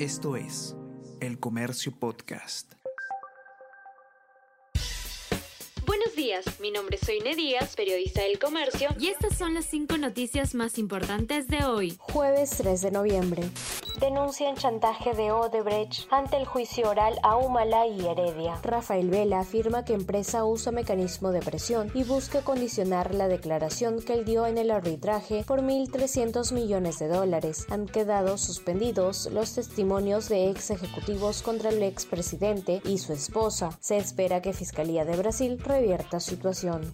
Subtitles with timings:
[0.00, 0.74] Esto es
[1.20, 2.72] El Comercio Podcast.
[5.86, 9.96] Buenos días, mi nombre es Soine Díaz, periodista del Comercio, y estas son las cinco
[9.96, 13.42] noticias más importantes de hoy, jueves 3 de noviembre
[14.00, 18.58] denuncian chantaje de Odebrecht ante el juicio oral a Humala y Heredia.
[18.62, 24.14] Rafael Vela afirma que empresa usa mecanismo de presión y busca condicionar la declaración que
[24.14, 27.66] él dio en el arbitraje por 1.300 millones de dólares.
[27.70, 33.70] Han quedado suspendidos los testimonios de ex ejecutivos contra el expresidente y su esposa.
[33.80, 36.92] Se espera que Fiscalía de Brasil revierta situación.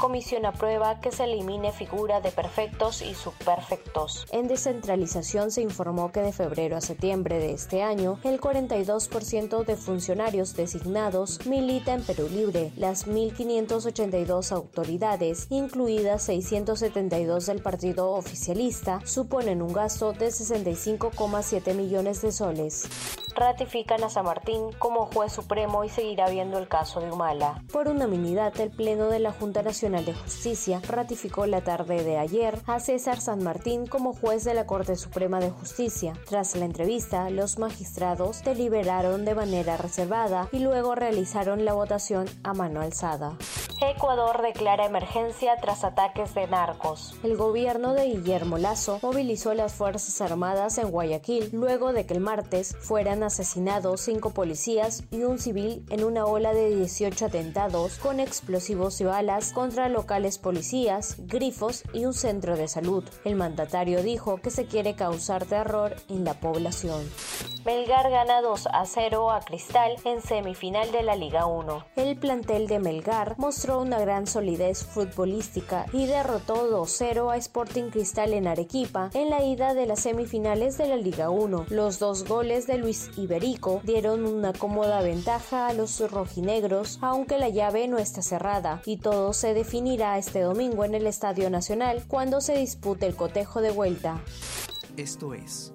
[0.00, 4.26] Comisión aprueba que se elimine figura de perfectos y subperfectos.
[4.32, 9.76] En descentralización se informó que de febrero a septiembre de este año, el 42% de
[9.76, 12.72] funcionarios designados milita en Perú Libre.
[12.78, 22.32] Las 1.582 autoridades, incluidas 672 del partido oficialista, suponen un gasto de 65,7 millones de
[22.32, 22.88] soles
[23.36, 27.62] ratifican a San Martín como juez supremo y seguirá viendo el caso de Humala.
[27.72, 32.60] Por unanimidad, el Pleno de la Junta Nacional de Justicia ratificó la tarde de ayer
[32.66, 36.14] a César San Martín como juez de la Corte Suprema de Justicia.
[36.28, 42.54] Tras la entrevista, los magistrados deliberaron de manera reservada y luego realizaron la votación a
[42.54, 43.36] mano alzada.
[43.82, 47.14] Ecuador declara emergencia tras ataques de narcos.
[47.22, 52.20] El gobierno de Guillermo Lazo movilizó las Fuerzas Armadas en Guayaquil luego de que el
[52.20, 58.20] martes fueran asesinados cinco policías y un civil en una ola de 18 atentados con
[58.20, 63.04] explosivos y balas contra locales policías, grifos y un centro de salud.
[63.24, 67.00] El mandatario dijo que se quiere causar terror en la población.
[67.62, 71.84] Melgar gana 2 a 0 a Cristal en semifinal de la Liga 1.
[71.96, 78.32] El plantel de Melgar mostró una gran solidez futbolística y derrotó 2-0 a Sporting Cristal
[78.32, 81.66] en Arequipa en la ida de las semifinales de la Liga 1.
[81.68, 87.50] Los dos goles de Luis Iberico dieron una cómoda ventaja a los rojinegros, aunque la
[87.50, 92.40] llave no está cerrada y todo se definirá este domingo en el Estadio Nacional cuando
[92.40, 94.22] se dispute el cotejo de vuelta.
[94.96, 95.74] Esto es